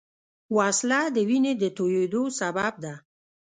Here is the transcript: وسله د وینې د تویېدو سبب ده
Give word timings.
وسله 0.57 1.01
د 1.15 1.17
وینې 1.29 1.53
د 1.61 1.63
تویېدو 1.77 2.23
سبب 2.39 2.73
ده 2.83 2.93